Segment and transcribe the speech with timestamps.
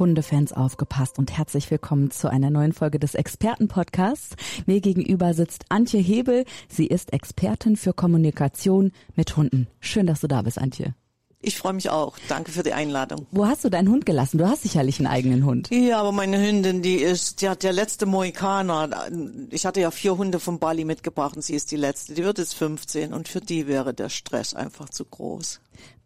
[0.00, 4.34] Hundefans aufgepasst und herzlich willkommen zu einer neuen Folge des Expertenpodcasts.
[4.66, 6.46] Mir gegenüber sitzt Antje Hebel.
[6.68, 9.68] Sie ist Expertin für Kommunikation mit Hunden.
[9.78, 10.94] Schön, dass du da bist, Antje.
[11.42, 12.18] Ich freue mich auch.
[12.28, 13.26] Danke für die Einladung.
[13.30, 14.38] Wo hast du deinen Hund gelassen?
[14.38, 15.70] Du hast sicherlich einen eigenen Hund.
[15.70, 19.08] Ja, aber meine Hündin, die ist, die hat der letzte Mohikaner.
[19.50, 22.14] Ich hatte ja vier Hunde von Bali mitgebracht und sie ist die letzte.
[22.14, 25.60] Die wird jetzt 15 und für die wäre der Stress einfach zu groß.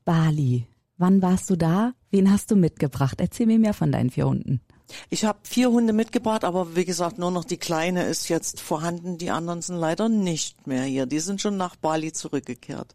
[0.04, 0.66] Bali.
[0.96, 1.92] Wann warst du da?
[2.10, 3.20] Wen hast du mitgebracht?
[3.20, 4.60] Erzähl mir mehr von deinen vier Hunden.
[5.10, 9.18] Ich habe vier Hunde mitgebracht, aber wie gesagt, nur noch die kleine ist jetzt vorhanden.
[9.18, 11.06] Die anderen sind leider nicht mehr hier.
[11.06, 12.94] Die sind schon nach Bali zurückgekehrt.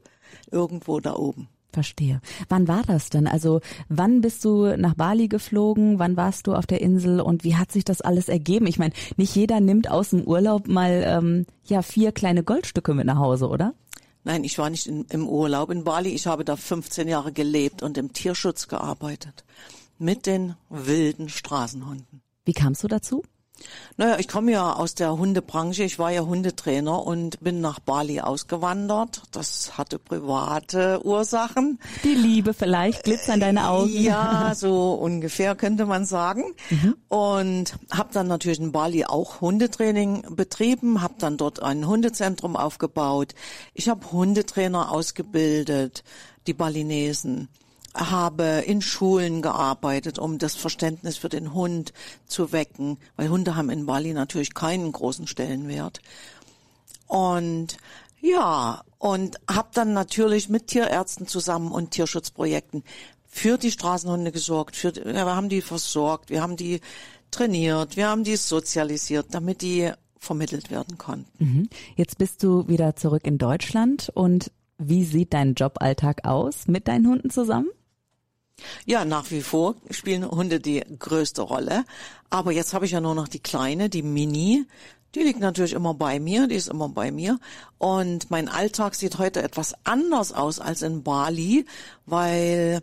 [0.50, 1.50] Irgendwo da oben.
[1.72, 2.22] Verstehe.
[2.48, 3.28] Wann war das denn?
[3.28, 6.00] Also wann bist du nach Bali geflogen?
[6.00, 8.66] Wann warst du auf der Insel und wie hat sich das alles ergeben?
[8.66, 13.06] Ich meine, nicht jeder nimmt aus dem Urlaub mal ähm, ja vier kleine Goldstücke mit
[13.06, 13.74] nach Hause, oder?
[14.24, 16.10] Nein, ich war nicht in, im Urlaub in Bali.
[16.10, 19.46] Ich habe da 15 Jahre gelebt und im Tierschutz gearbeitet.
[19.98, 22.22] Mit den wilden Straßenhunden.
[22.46, 23.24] Wie kamst du dazu?
[23.98, 25.84] Naja, ich komme ja aus der Hundebranche.
[25.84, 29.24] Ich war ja Hundetrainer und bin nach Bali ausgewandert.
[29.32, 31.80] Das hatte private Ursachen.
[32.04, 33.90] Die Liebe vielleicht, Glitzer in deine Augen.
[33.90, 36.44] Ja, so ungefähr könnte man sagen.
[36.70, 36.96] Mhm.
[37.10, 43.36] Und habe dann natürlich in Bali auch Hundetraining betrieben, habe dann dort ein Hundezentrum aufgebaut.
[43.74, 46.04] Ich habe Hundetrainer ausgebildet,
[46.48, 47.50] die Balinesen
[47.96, 51.94] habe in Schulen gearbeitet, um das Verständnis für den Hund
[52.28, 56.02] zu wecken, weil Hunde haben in Bali natürlich keinen großen Stellenwert.
[57.08, 57.78] Und
[58.22, 62.84] ja, und habe dann natürlich mit Tierärzten zusammen und Tierschutzprojekten
[63.26, 64.76] für die Straßenhunde gesorgt.
[64.76, 66.82] Für, wir haben die versorgt, wir haben die
[67.32, 71.44] trainiert, wir haben die sozialisiert, damit die vermittelt werden konnten.
[71.44, 71.70] Mhm.
[71.96, 77.08] Jetzt bist du wieder zurück in Deutschland und wie sieht dein Joballtag aus mit deinen
[77.08, 77.70] Hunden zusammen?
[78.86, 81.86] Ja, nach wie vor spielen Hunde die größte Rolle.
[82.30, 84.66] Aber jetzt habe ich ja nur noch die kleine, die Mini.
[85.16, 87.40] Die liegt natürlich immer bei mir, die ist immer bei mir.
[87.78, 91.66] Und mein Alltag sieht heute etwas anders aus als in Bali,
[92.06, 92.82] weil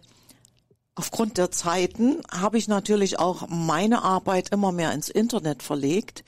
[0.97, 6.25] aufgrund der Zeiten habe ich natürlich auch meine Arbeit immer mehr ins Internet verlegt.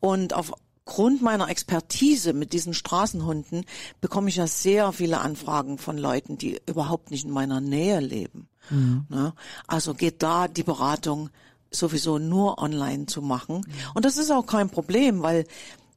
[0.00, 0.32] Und
[0.84, 3.64] aufgrund meiner Expertise mit diesen Straßenhunden
[4.00, 8.48] bekomme ich ja sehr viele Anfragen von Leuten, die überhaupt nicht in meiner Nähe leben.
[8.70, 9.06] Mhm.
[9.08, 9.32] Ne?
[9.66, 11.30] Also geht da die Beratung
[11.70, 13.58] sowieso nur online zu machen.
[13.58, 13.72] Mhm.
[13.94, 15.46] Und das ist auch kein Problem, weil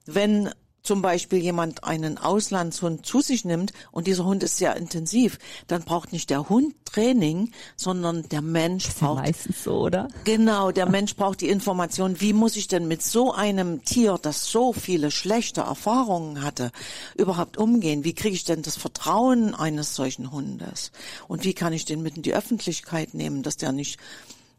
[0.06, 0.52] wenn
[0.86, 5.38] zum Beispiel jemand einen Auslandshund zu sich nimmt und dieser Hund ist sehr intensiv,
[5.68, 9.22] dann braucht nicht der Hund Training, sondern der Mensch das braucht.
[9.22, 10.08] meistens so, oder?
[10.24, 14.50] Genau, der Mensch braucht die Information, wie muss ich denn mit so einem Tier, das
[14.50, 16.72] so viele schlechte Erfahrungen hatte,
[17.18, 18.06] überhaupt umgehen?
[18.06, 20.92] Wie kriege ich denn das Vertrauen eines solchen Hundes?
[21.28, 24.00] Und wie kann ich den mit in die Öffentlichkeit nehmen, dass der nicht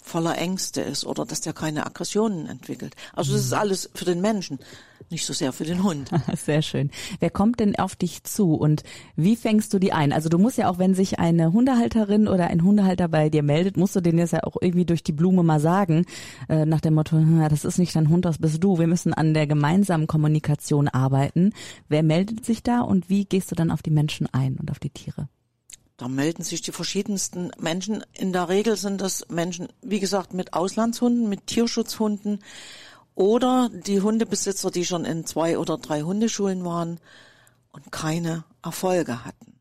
[0.07, 2.95] voller Ängste ist oder dass der keine Aggressionen entwickelt.
[3.13, 3.59] Also das ist mhm.
[3.59, 4.61] alles für den Menschen,
[5.11, 6.11] nicht so sehr für den Hund.
[6.37, 6.91] Sehr schön.
[7.21, 8.83] Wer kommt denn auf dich zu und
[9.15, 10.13] wie fängst du die ein?
[10.13, 13.77] Also du musst ja auch, wenn sich eine Hundehalterin oder ein Hundehalter bei dir meldet,
[13.77, 16.07] musst du denen jetzt ja auch irgendwie durch die Blume mal sagen,
[16.49, 18.79] äh, nach dem Motto, das ist nicht dein Hund, das bist du.
[18.79, 21.53] Wir müssen an der gemeinsamen Kommunikation arbeiten.
[21.89, 24.79] Wer meldet sich da und wie gehst du dann auf die Menschen ein und auf
[24.79, 25.29] die Tiere?
[25.97, 28.05] Da melden sich die verschiedensten Menschen.
[28.13, 32.41] In der Regel sind das Menschen, wie gesagt, mit Auslandshunden, mit Tierschutzhunden
[33.15, 37.01] oder die Hundebesitzer, die schon in zwei oder drei Hundeschulen waren
[37.73, 39.59] und keine Erfolge hatten.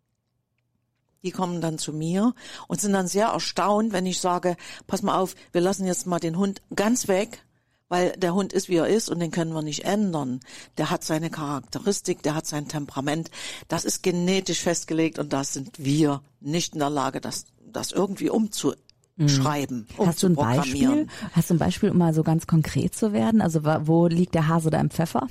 [1.23, 2.35] Die kommen dann zu mir
[2.67, 4.57] und sind dann sehr erstaunt, wenn ich sage,
[4.87, 7.45] pass mal auf, wir lassen jetzt mal den Hund ganz weg
[7.95, 10.41] weil der Hund ist, wie er ist und den können wir nicht ändern.
[10.77, 13.31] Der hat seine Charakteristik, der hat sein Temperament.
[13.69, 18.29] Das ist genetisch festgelegt und da sind wir nicht in der Lage, das, das irgendwie
[18.29, 19.87] umzuschreiben.
[19.97, 20.05] Mhm.
[20.05, 21.07] Hast du ein Beispiel?
[21.31, 23.41] Hast du ein Beispiel, um mal so ganz konkret zu werden?
[23.41, 25.25] Also wo liegt der Hase da im Pfeffer?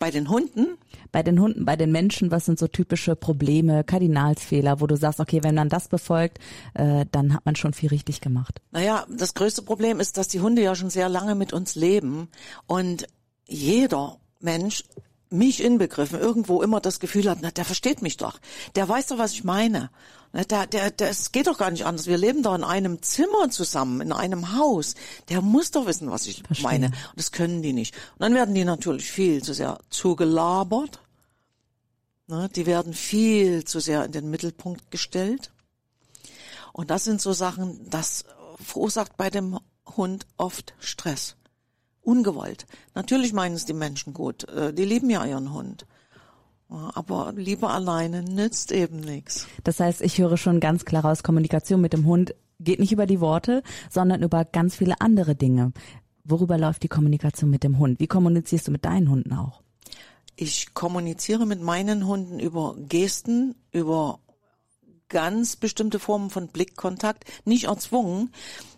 [0.00, 0.78] Bei den Hunden?
[1.12, 5.20] Bei den Hunden, bei den Menschen, was sind so typische Probleme, Kardinalsfehler, wo du sagst,
[5.20, 6.38] okay, wenn man das befolgt,
[6.72, 8.62] äh, dann hat man schon viel richtig gemacht.
[8.70, 12.28] Naja, das größte Problem ist, dass die Hunde ja schon sehr lange mit uns leben
[12.66, 13.08] und
[13.46, 14.84] jeder Mensch
[15.30, 18.38] mich inbegriffen, irgendwo immer das Gefühl hat, na, der versteht mich doch.
[18.74, 19.90] Der weiß doch, was ich meine.
[20.32, 22.06] Na, der, der, der, es geht doch gar nicht anders.
[22.06, 24.94] Wir leben doch in einem Zimmer zusammen, in einem Haus.
[25.28, 26.64] Der muss doch wissen, was ich Verstehen.
[26.64, 26.86] meine.
[26.86, 27.94] Und das können die nicht.
[27.94, 31.00] Und dann werden die natürlich viel zu sehr zugelabert.
[32.26, 35.52] Ne, die werden viel zu sehr in den Mittelpunkt gestellt.
[36.72, 38.24] Und das sind so Sachen, das
[38.62, 39.58] verursacht bei dem
[39.96, 41.36] Hund oft Stress.
[42.02, 42.66] Ungewollt.
[42.94, 44.48] Natürlich meinen es die Menschen gut.
[44.48, 45.86] Äh, die lieben ja ihren Hund.
[46.68, 49.48] Aber Liebe alleine nützt eben nichts.
[49.64, 53.06] Das heißt, ich höre schon ganz klar aus, Kommunikation mit dem Hund geht nicht über
[53.06, 55.72] die Worte, sondern über ganz viele andere Dinge.
[56.24, 57.98] Worüber läuft die Kommunikation mit dem Hund?
[57.98, 59.62] Wie kommunizierst du mit deinen Hunden auch?
[60.36, 64.20] Ich kommuniziere mit meinen Hunden über Gesten, über
[65.08, 68.30] ganz bestimmte Formen von Blickkontakt, nicht erzwungen,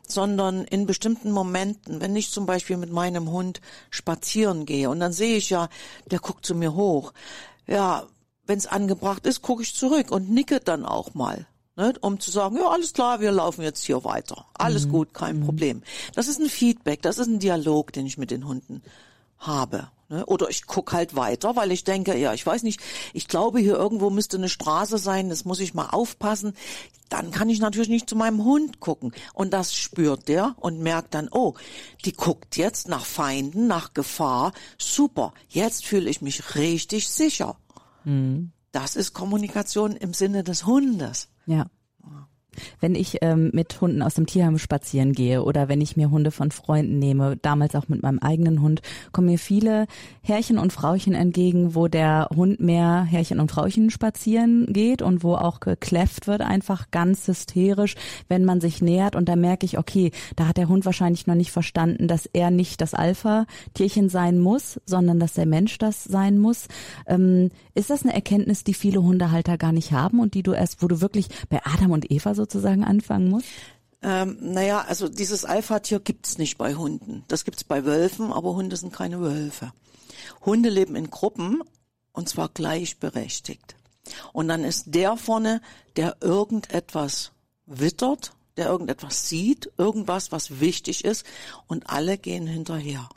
[0.06, 3.60] sondern in bestimmten Momenten, wenn ich zum Beispiel mit meinem Hund
[3.90, 5.68] spazieren gehe und dann sehe ich ja,
[6.10, 7.12] der guckt zu mir hoch.
[7.66, 8.06] Ja,
[8.46, 11.46] wenn es angebracht ist, gucke ich zurück und nicke dann auch mal.
[11.74, 14.44] Ne, um zu sagen, ja, alles klar, wir laufen jetzt hier weiter.
[14.52, 14.90] Alles mhm.
[14.90, 15.44] gut, kein mhm.
[15.46, 15.82] Problem.
[16.14, 18.82] Das ist ein Feedback, das ist ein Dialog, den ich mit den Hunden
[19.38, 19.88] habe.
[20.12, 20.26] Ne?
[20.26, 22.80] Oder ich guck halt weiter, weil ich denke, ja, ich weiß nicht,
[23.14, 26.52] ich glaube, hier irgendwo müsste eine Straße sein, das muss ich mal aufpassen.
[27.08, 29.12] Dann kann ich natürlich nicht zu meinem Hund gucken.
[29.32, 31.54] Und das spürt der und merkt dann, oh,
[32.04, 34.52] die guckt jetzt nach Feinden, nach Gefahr.
[34.76, 37.56] Super, jetzt fühle ich mich richtig sicher.
[38.04, 38.52] Mhm.
[38.70, 41.28] Das ist Kommunikation im Sinne des Hundes.
[41.46, 41.66] Ja.
[42.80, 46.30] Wenn ich ähm, mit Hunden aus dem Tierheim spazieren gehe oder wenn ich mir Hunde
[46.30, 48.82] von Freunden nehme, damals auch mit meinem eigenen Hund,
[49.12, 49.86] kommen mir viele
[50.22, 55.34] Herrchen und Frauchen entgegen, wo der Hund mehr Herrchen und Frauchen spazieren geht und wo
[55.34, 57.94] auch gekläfft wird, einfach ganz hysterisch,
[58.28, 59.16] wenn man sich nähert.
[59.16, 62.50] Und da merke ich, okay, da hat der Hund wahrscheinlich noch nicht verstanden, dass er
[62.50, 66.68] nicht das Alpha-Tierchen sein muss, sondern dass der Mensch das sein muss.
[67.06, 70.82] Ähm, ist das eine Erkenntnis, die viele Hundehalter gar nicht haben und die du erst,
[70.82, 73.44] wo du wirklich bei Adam und Eva so sozusagen anfangen muss?
[74.02, 77.24] Ähm, naja, also dieses Alpha-Tier gibt's nicht bei Hunden.
[77.28, 79.72] Das gibt's bei Wölfen, aber Hunde sind keine Wölfe.
[80.44, 81.62] Hunde leben in Gruppen
[82.12, 83.76] und zwar gleichberechtigt.
[84.32, 85.60] Und dann ist der vorne,
[85.96, 87.30] der irgendetwas
[87.66, 91.24] wittert, der irgendetwas sieht, irgendwas, was wichtig ist
[91.68, 93.08] und alle gehen hinterher.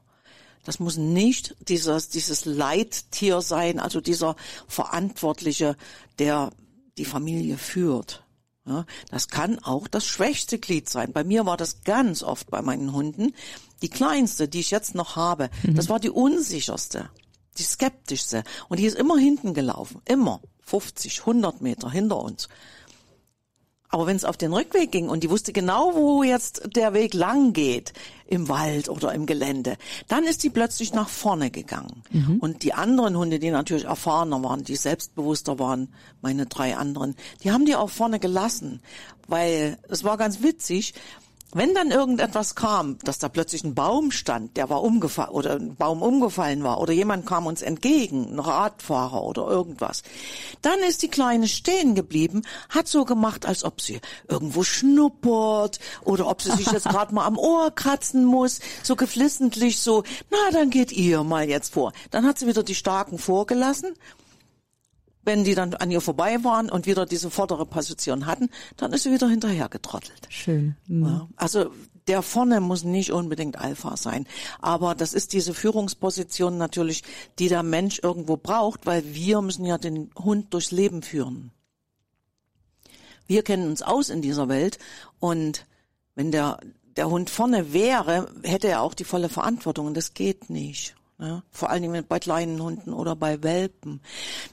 [0.63, 4.36] Das muss nicht dieses, dieses Leittier sein, also dieser
[4.68, 5.77] Verantwortliche,
[6.19, 6.51] der
[6.98, 8.25] die Familie führt.
[8.68, 11.14] Ja, das kann auch das schwächste Glied sein.
[11.14, 13.34] Bei mir war das ganz oft bei meinen Hunden.
[13.84, 15.76] Die kleinste, die ich jetzt noch habe, mhm.
[15.76, 17.10] das war die unsicherste,
[17.60, 18.44] die skeptischste.
[18.68, 20.02] Und die ist immer hinten gelaufen.
[20.06, 20.42] Immer.
[20.66, 22.50] 50, 100 Meter hinter uns.
[23.90, 27.14] Aber wenn es auf den Rückweg ging und die wusste genau, wo jetzt der Weg
[27.14, 27.94] lang geht,
[28.28, 29.78] im Wald oder im Gelände,
[30.08, 32.04] dann ist die plötzlich nach vorne gegangen.
[32.10, 32.40] Mhm.
[32.40, 37.52] Und die anderen Hunde, die natürlich erfahrener waren, die selbstbewusster waren, meine drei anderen, die
[37.52, 38.82] haben die auch vorne gelassen,
[39.28, 40.94] weil es war ganz witzig.
[41.54, 45.76] Wenn dann irgendetwas kam, dass da plötzlich ein Baum stand, der war umgefallen oder ein
[45.76, 50.04] Baum umgefallen war oder jemand kam uns entgegen, ein Radfahrer oder irgendwas,
[50.62, 56.28] dann ist die Kleine stehen geblieben, hat so gemacht, als ob sie irgendwo schnuppert oder
[56.28, 60.70] ob sie sich jetzt gerade mal am Ohr kratzen muss, so geflissentlich so, na, dann
[60.72, 61.94] geht ihr mal jetzt vor.
[62.12, 63.94] Dann hat sie wieder die Starken vorgelassen
[65.25, 69.04] wenn die dann an ihr vorbei waren und wieder diese vordere Position hatten, dann ist
[69.04, 70.27] sie wieder hinterher getrottelt.
[70.30, 70.75] Schön.
[70.88, 71.06] Mhm.
[71.06, 71.72] Ja, also
[72.07, 74.27] der vorne muss nicht unbedingt Alpha sein,
[74.62, 77.04] aber das ist diese Führungsposition natürlich,
[77.39, 81.51] die der Mensch irgendwo braucht, weil wir müssen ja den Hund durchs Leben führen.
[83.27, 84.77] Wir kennen uns aus in dieser Welt
[85.20, 85.65] und
[86.13, 86.60] wenn der
[86.96, 90.96] der Hund vorne wäre, hätte er auch die volle Verantwortung und das geht nicht.
[91.17, 94.01] Ja, vor allen Dingen bei kleinen Hunden oder bei Welpen.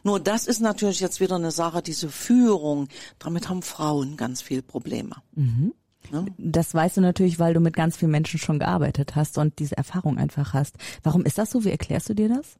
[0.04, 2.88] Nur das ist natürlich jetzt wieder eine Sache, diese Führung.
[3.18, 5.16] Damit haben Frauen ganz viel Probleme.
[5.34, 5.74] Mhm.
[6.12, 6.24] Ja?
[6.38, 9.76] Das weißt du natürlich, weil du mit ganz vielen Menschen schon gearbeitet hast und diese
[9.76, 10.76] Erfahrung einfach hast.
[11.02, 11.64] Warum ist das so?
[11.64, 12.56] Wie erklärst du dir das?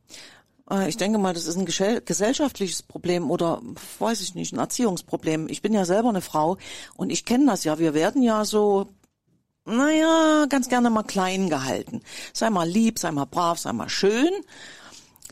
[0.71, 3.61] Äh, ich denke mal, das ist ein gesellschaftliches Problem oder
[3.99, 5.49] weiß ich nicht, ein Erziehungsproblem.
[5.49, 6.57] Ich bin ja selber eine Frau
[6.97, 7.79] und ich kenne das ja.
[7.79, 8.89] Wir werden ja so
[9.65, 12.03] naja, ganz gerne mal klein gehalten.
[12.33, 14.31] Sei mal lieb, sei mal brav, sei mal schön.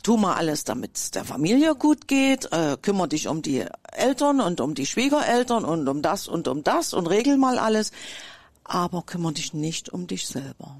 [0.02, 2.50] Tu mal alles, damit es der Familie gut geht.
[2.52, 6.64] Äh, kümmere dich um die Eltern und um die Schwiegereltern und um das und um
[6.64, 7.92] das und regel mal alles.
[8.64, 10.76] Aber kümmere dich nicht um dich selber.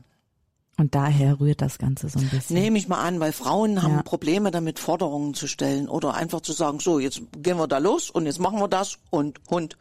[0.79, 2.57] Und daher rührt das Ganze so ein bisschen.
[2.57, 4.03] Nehme ich mal an, weil Frauen haben ja.
[4.03, 8.09] Probleme damit, Forderungen zu stellen oder einfach zu sagen, so, jetzt gehen wir da los
[8.09, 9.77] und jetzt machen wir das und Hund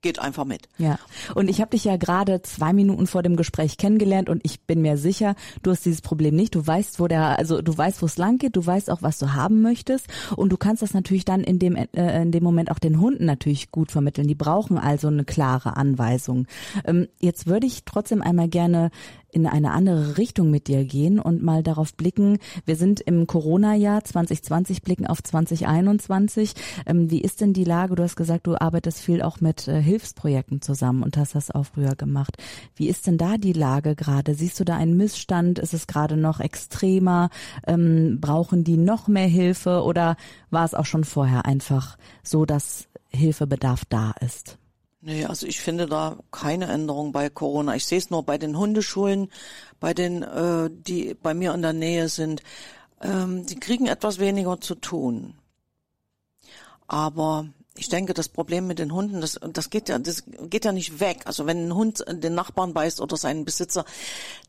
[0.00, 0.68] geht einfach mit.
[0.78, 0.98] Ja.
[1.34, 4.80] Und ich habe dich ja gerade zwei Minuten vor dem Gespräch kennengelernt und ich bin
[4.80, 6.54] mir sicher, du hast dieses Problem nicht.
[6.54, 9.18] Du weißt, wo der, also du weißt, wo es lang geht, du weißt auch, was
[9.18, 12.70] du haben möchtest und du kannst das natürlich dann in dem äh, in dem Moment
[12.70, 14.28] auch den Hunden natürlich gut vermitteln.
[14.28, 16.46] Die brauchen also eine klare Anweisung.
[16.84, 18.90] Ähm, jetzt würde ich trotzdem einmal gerne
[19.30, 22.38] in eine andere Richtung mit dir gehen und mal darauf blicken.
[22.64, 26.54] Wir sind im Corona-Jahr 2020, blicken auf 2021.
[26.86, 27.94] Ähm, wie ist denn die Lage?
[27.94, 31.64] Du hast gesagt, du arbeitest viel auch mit äh, Hilfsprojekten zusammen und hast das auch
[31.64, 32.36] früher gemacht.
[32.74, 34.34] Wie ist denn da die Lage gerade?
[34.34, 35.58] Siehst du da einen Missstand?
[35.58, 37.28] Ist es gerade noch extremer?
[37.66, 40.16] Ähm, brauchen die noch mehr Hilfe oder
[40.50, 44.58] war es auch schon vorher einfach so, dass Hilfebedarf da ist?
[45.00, 47.76] Nee, also ich finde da keine Änderung bei Corona.
[47.76, 49.30] Ich sehe es nur bei den Hundeschulen,
[49.78, 52.42] bei den, äh, die bei mir in der Nähe sind.
[53.00, 55.34] Ähm, die kriegen etwas weniger zu tun.
[56.88, 57.46] Aber
[57.78, 61.00] ich denke, das Problem mit den Hunden, das, das geht ja, das geht ja nicht
[61.00, 61.22] weg.
[61.24, 63.84] Also wenn ein Hund den Nachbarn beißt oder seinen Besitzer,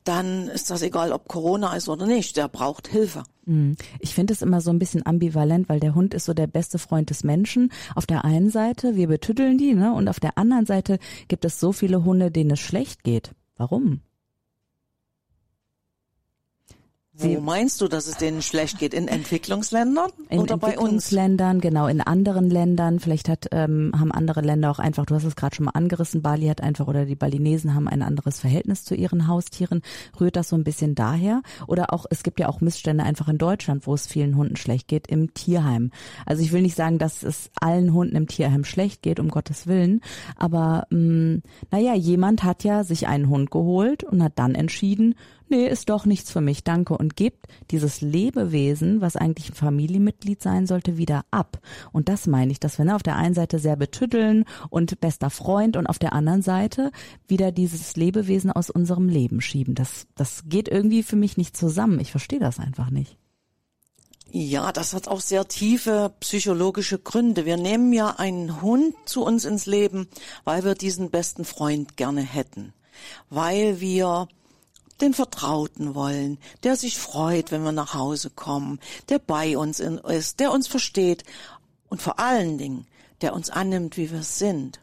[0.04, 2.38] dann ist das egal, ob Corona ist oder nicht.
[2.38, 3.24] Der braucht Hilfe.
[3.46, 3.76] Hm.
[4.00, 6.80] Ich finde es immer so ein bisschen ambivalent, weil der Hund ist so der beste
[6.80, 7.72] Freund des Menschen.
[7.96, 9.94] Auf der einen Seite, wir betütteln die, ne?
[9.94, 13.32] Und auf der anderen Seite gibt es so viele Hunde, denen es schlecht geht.
[13.58, 14.02] Warum?
[17.22, 18.94] Wo meinst du, dass es denen schlecht geht?
[18.94, 20.78] In Entwicklungsländern in oder bei uns?
[20.78, 23.00] Entwicklungsländern, genau, in anderen Ländern.
[23.00, 26.22] Vielleicht hat, ähm, haben andere Länder auch einfach, du hast es gerade schon mal angerissen,
[26.22, 29.82] Bali hat einfach oder die Balinesen haben ein anderes Verhältnis zu ihren Haustieren.
[30.20, 31.42] Rührt das so ein bisschen daher?
[31.68, 34.88] Oder auch, es gibt ja auch Missstände einfach in Deutschland, wo es vielen Hunden schlecht
[34.88, 35.92] geht, im Tierheim.
[36.26, 39.68] Also ich will nicht sagen, dass es allen Hunden im Tierheim schlecht geht, um Gottes
[39.68, 40.02] Willen.
[40.36, 41.40] Aber mh,
[41.72, 45.16] naja, jemand hat ja sich einen Hund geholt und hat dann entschieden,
[45.50, 50.42] nee, ist doch nichts für mich, danke, und gibt dieses Lebewesen, was eigentlich ein Familienmitglied
[50.42, 51.60] sein sollte, wieder ab.
[51.92, 55.30] Und das meine ich, dass wir ne, auf der einen Seite sehr betütteln und bester
[55.30, 56.92] Freund und auf der anderen Seite
[57.28, 59.76] wieder dieses Lebewesen aus unserem Leben schieben.
[59.76, 62.00] Das, das geht irgendwie für mich nicht zusammen.
[62.00, 63.18] Ich verstehe das einfach nicht.
[64.32, 67.46] Ja, das hat auch sehr tiefe psychologische Gründe.
[67.46, 70.08] Wir nehmen ja einen Hund zu uns ins Leben,
[70.44, 72.74] weil wir diesen besten Freund gerne hätten,
[73.30, 74.28] weil wir
[75.02, 78.80] den Vertrauten wollen, der sich freut, wenn wir nach Hause kommen,
[79.10, 81.24] der bei uns ist, der uns versteht
[81.90, 82.88] und vor allen Dingen,
[83.22, 84.80] der uns annimmt, wie wir sind.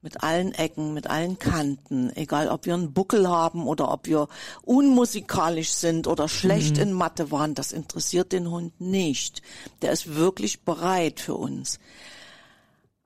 [0.00, 4.28] Mit allen Ecken, mit allen Kanten, egal ob wir einen Buckel haben oder ob wir
[4.62, 6.82] unmusikalisch sind oder schlecht mhm.
[6.82, 9.42] in Mathe waren, das interessiert den Hund nicht.
[9.82, 11.80] Der ist wirklich bereit für uns.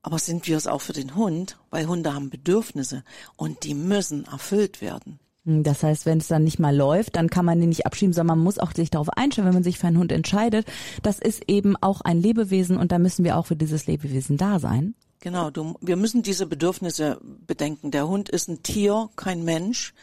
[0.03, 1.57] Aber sind wir es auch für den Hund?
[1.71, 3.05] Weil Hunde haben Bedürfnisse
[3.37, 5.19] und die müssen erfüllt werden.
[5.45, 8.13] Hm, das heißt, wenn es dann nicht mal läuft, dann kann man den nicht abschieben,
[8.13, 10.67] sondern man muss auch sich darauf einstellen, wenn man sich für einen Hund entscheidet.
[11.03, 14.59] Das ist eben auch ein Lebewesen und da müssen wir auch für dieses Lebewesen da
[14.59, 14.95] sein.
[15.21, 17.93] Genau, du, wir müssen diese Bedürfnisse bedenken.
[17.93, 19.95] Der Hund ist ein Tier, kein Mensch.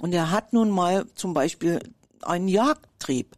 [0.00, 1.80] Und er hat nun mal zum Beispiel
[2.22, 3.37] einen Jagdtrieb.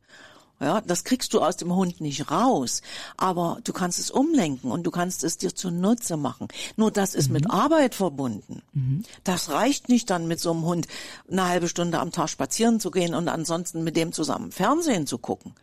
[0.61, 2.83] Ja, das kriegst du aus dem Hund nicht raus.
[3.17, 6.49] Aber du kannst es umlenken und du kannst es dir zunutze machen.
[6.77, 7.35] Nur das ist mhm.
[7.35, 8.63] mit Arbeit verbunden.
[8.75, 9.03] Mhm.
[9.25, 10.87] Das reicht nicht dann mit so einem Hund
[11.31, 15.17] eine halbe Stunde am Tag spazieren zu gehen und ansonsten mit dem zusammen Fernsehen zu
[15.17, 15.55] gucken.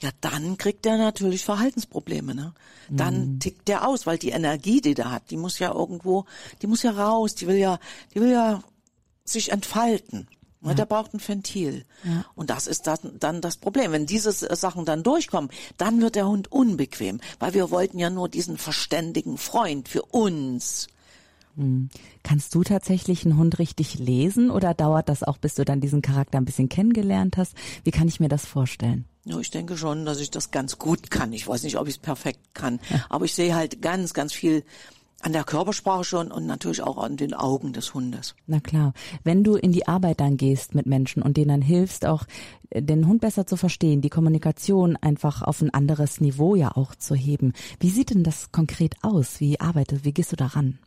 [0.00, 2.52] Ja, dann kriegt der natürlich Verhaltensprobleme, ne?
[2.88, 3.40] Dann mhm.
[3.40, 6.26] tickt der aus, weil die Energie, die der hat, die muss ja irgendwo,
[6.62, 7.80] die muss ja raus, die will ja,
[8.14, 8.62] die will ja
[9.24, 10.28] sich entfalten.
[10.70, 10.74] Ja.
[10.74, 11.84] Der braucht ein Ventil.
[12.04, 12.24] Ja.
[12.34, 13.92] Und das ist dann, das Problem.
[13.92, 18.28] Wenn diese Sachen dann durchkommen, dann wird der Hund unbequem, weil wir wollten ja nur
[18.28, 20.88] diesen verständigen Freund für uns.
[21.56, 21.88] Hm.
[22.22, 26.02] Kannst du tatsächlich einen Hund richtig lesen oder dauert das auch, bis du dann diesen
[26.02, 27.54] Charakter ein bisschen kennengelernt hast?
[27.82, 29.06] Wie kann ich mir das vorstellen?
[29.24, 31.32] Ja, ich denke schon, dass ich das ganz gut kann.
[31.32, 33.06] Ich weiß nicht, ob ich es perfekt kann, ja.
[33.08, 34.64] aber ich sehe halt ganz, ganz viel
[35.22, 38.34] an der Körpersprache schon und natürlich auch an den Augen des Hundes.
[38.46, 38.92] Na klar.
[39.24, 42.24] Wenn du in die Arbeit dann gehst mit Menschen und denen dann hilfst, auch
[42.70, 46.94] äh, den Hund besser zu verstehen, die Kommunikation einfach auf ein anderes Niveau ja auch
[46.94, 47.52] zu heben.
[47.80, 49.40] Wie sieht denn das konkret aus?
[49.40, 50.78] Wie arbeitest, wie gehst du daran?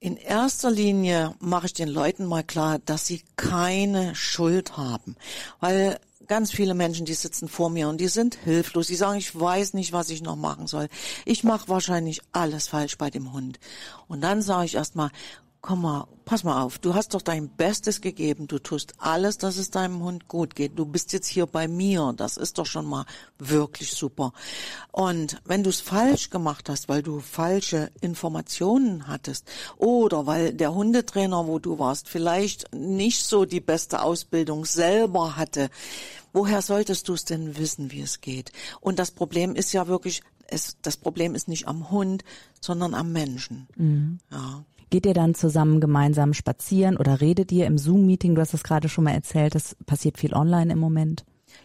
[0.00, 5.16] In erster Linie mache ich den Leuten mal klar, dass sie keine Schuld haben,
[5.60, 8.86] weil ganz viele Menschen, die sitzen vor mir und die sind hilflos.
[8.86, 10.88] Die sagen, ich weiß nicht, was ich noch machen soll.
[11.24, 13.58] Ich mache wahrscheinlich alles falsch bei dem Hund.
[14.08, 15.10] Und dann sage ich erstmal,
[15.64, 19.56] komm mal, pass mal auf, du hast doch dein Bestes gegeben, du tust alles, dass
[19.56, 20.78] es deinem Hund gut geht.
[20.78, 23.06] Du bist jetzt hier bei mir, das ist doch schon mal
[23.38, 24.34] wirklich super.
[24.92, 30.74] Und wenn du es falsch gemacht hast, weil du falsche Informationen hattest oder weil der
[30.74, 35.70] Hundetrainer, wo du warst, vielleicht nicht so die beste Ausbildung selber hatte,
[36.34, 38.52] woher solltest du es denn wissen, wie es geht?
[38.82, 42.22] Und das Problem ist ja wirklich, es, das Problem ist nicht am Hund,
[42.60, 43.66] sondern am Menschen.
[43.76, 44.18] Mhm.
[44.30, 44.62] Ja.
[44.90, 48.34] Geht ihr dann zusammen gemeinsam spazieren oder redet ihr im Zoom-Meeting?
[48.34, 51.24] Du hast es gerade schon mal erzählt, das passiert viel online im Moment.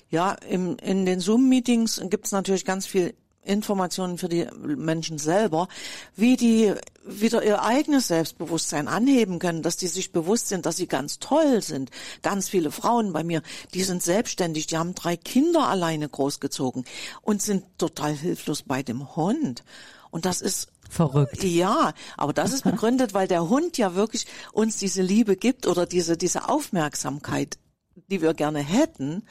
[0.09, 3.13] Ja, im, in den Zoom-Meetings gibt's natürlich ganz viel
[3.49, 5.67] Informationen für die Menschen selber,
[6.15, 6.73] wie die
[7.05, 11.61] wieder ihr eigenes Selbstbewusstsein anheben können, dass die sich bewusst sind, dass sie ganz toll
[11.61, 11.89] sind.
[12.21, 13.41] Ganz viele Frauen bei mir,
[13.73, 16.85] die sind selbstständig, die haben drei Kinder alleine großgezogen
[17.21, 19.63] und sind total hilflos bei dem Hund.
[20.11, 21.43] Und das ist Verrückt.
[21.43, 25.85] Ja, aber das ist begründet, weil der Hund ja wirklich uns diese Liebe gibt oder
[25.85, 27.59] diese, diese Aufmerksamkeit,
[28.07, 29.23] die wir gerne hätten.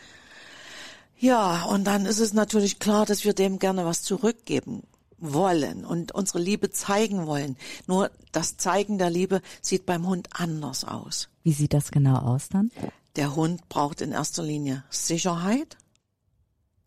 [1.18, 4.84] Ja, und dann ist es natürlich klar, dass wir dem gerne was zurückgeben
[5.18, 7.56] wollen und unsere Liebe zeigen wollen.
[7.88, 11.28] Nur das Zeigen der Liebe sieht beim Hund anders aus.
[11.42, 12.70] Wie sieht das genau aus dann?
[13.16, 15.76] Der Hund braucht in erster Linie Sicherheit.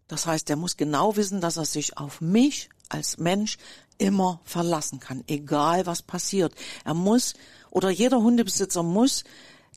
[0.07, 3.57] Das heißt, er muss genau wissen, dass er sich auf mich als Mensch
[4.01, 6.53] immer verlassen kann, egal was passiert.
[6.84, 7.36] Er muss
[7.70, 9.24] oder jeder Hundebesitzer muss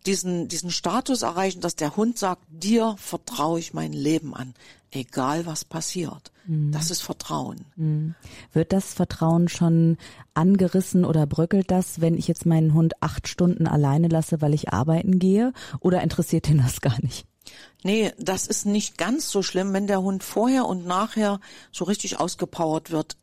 [0.06, 4.54] diesen, diesen Status erreichen, dass der Hund sagt, dir vertraue ich mein Leben an,
[4.90, 6.32] egal was passiert.
[6.46, 6.72] Mhm.
[6.72, 7.64] Das ist Vertrauen.
[7.76, 8.14] Mhm.
[8.52, 9.96] Wird das Vertrauen schon
[10.34, 14.72] angerissen oder bröckelt das, wenn ich jetzt meinen Hund acht Stunden alleine lasse, weil ich
[14.72, 15.52] arbeiten gehe?
[15.80, 17.26] Oder interessiert ihn das gar nicht?
[17.82, 21.40] Nee, das ist nicht ganz so schlimm, wenn der Hund vorher und nachher
[21.70, 23.16] so richtig ausgepowert wird.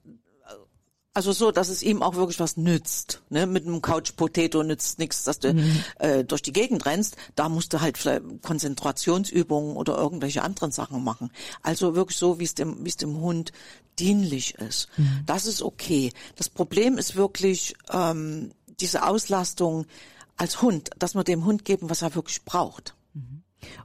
[1.13, 3.21] Also so, dass es ihm auch wirklich was nützt.
[3.29, 3.45] Ne?
[3.45, 5.83] Mit einem Couch Potato nützt nichts, dass du mhm.
[5.99, 7.17] äh, durch die Gegend rennst.
[7.35, 7.99] Da musst du halt
[8.41, 11.29] Konzentrationsübungen oder irgendwelche anderen Sachen machen.
[11.63, 13.51] Also wirklich so, wie es dem, wie es dem Hund
[13.99, 14.87] dienlich ist.
[14.95, 15.23] Mhm.
[15.25, 16.13] Das ist okay.
[16.37, 19.87] Das Problem ist wirklich ähm, diese Auslastung
[20.37, 22.95] als Hund, dass wir dem Hund geben, was er wirklich braucht.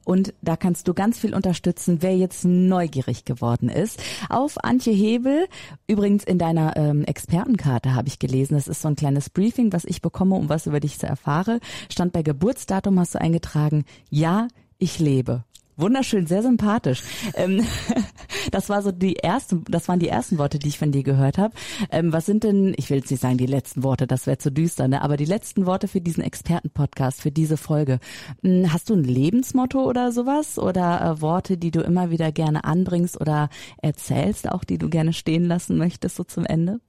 [0.04, 4.02] Und da kannst du ganz viel unterstützen, wer jetzt neugierig geworden ist.
[4.28, 5.46] Auf Antje Hebel,
[5.86, 9.84] übrigens in deiner ähm, Expertenkarte habe ich gelesen, das ist so ein kleines Briefing, was
[9.84, 11.60] ich bekomme, um was über dich zu erfahre.
[11.90, 15.44] Stand bei Geburtsdatum, hast du eingetragen, ja, ich lebe.
[15.78, 17.02] Wunderschön, sehr sympathisch.
[17.34, 17.66] Ähm,
[18.50, 21.36] das war so die ersten, das waren die ersten Worte, die ich von dir gehört
[21.36, 21.54] habe.
[21.90, 24.50] Ähm, was sind denn, ich will jetzt nicht sagen die letzten Worte, das wäre zu
[24.50, 25.02] düster, ne?
[25.02, 27.98] Aber die letzten Worte für diesen Expertenpodcast, für diese Folge.
[28.42, 30.58] Hm, hast du ein Lebensmotto oder sowas?
[30.58, 33.50] Oder äh, Worte, die du immer wieder gerne anbringst oder
[33.82, 36.80] erzählst, auch die du gerne stehen lassen möchtest, so zum Ende?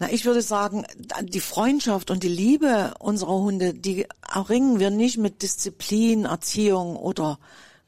[0.00, 0.84] Na, ich würde sagen,
[1.22, 7.38] die Freundschaft und die Liebe unserer Hunde, die erringen wir nicht mit Disziplin, Erziehung oder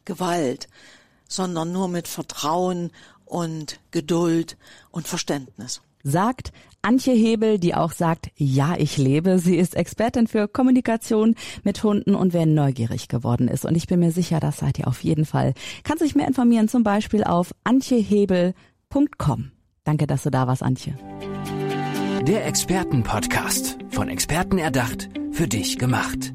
[0.06, 0.68] Gewalt,
[1.28, 2.90] sondern nur mit Vertrauen
[3.26, 4.56] und Geduld
[4.90, 5.82] und Verständnis.
[6.02, 6.52] Sagt
[6.86, 9.40] Antje Hebel, die auch sagt, ja, ich lebe.
[9.40, 13.64] Sie ist Expertin für Kommunikation mit Hunden und wer neugierig geworden ist.
[13.64, 15.52] Und ich bin mir sicher, das seid ihr auf jeden Fall.
[15.82, 19.50] Kann sich mehr informieren, zum Beispiel auf antjehebel.com.
[19.82, 20.96] Danke, dass du da warst, Antje.
[22.22, 23.78] Der Expertenpodcast.
[23.90, 26.34] Von Experten erdacht, für dich gemacht.